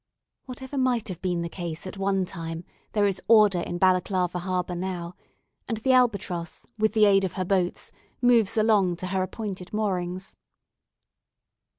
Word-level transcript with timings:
Whatever 0.45 0.79
might 0.79 1.09
have 1.09 1.21
been 1.21 1.43
the 1.43 1.47
case 1.47 1.85
at 1.85 1.95
one 1.95 2.25
time, 2.25 2.63
there 2.93 3.05
is 3.05 3.21
order 3.27 3.59
in 3.59 3.77
Balaclava 3.77 4.39
Harbour 4.39 4.73
now, 4.73 5.13
and 5.67 5.77
the 5.77 5.93
"Albatross," 5.93 6.65
with 6.75 6.93
the 6.93 7.05
aid 7.05 7.23
of 7.23 7.33
her 7.33 7.45
boats, 7.45 7.91
moves 8.19 8.57
along 8.57 8.95
to 8.95 9.05
her 9.05 9.21
appointed 9.21 9.71
moorings. 9.71 10.37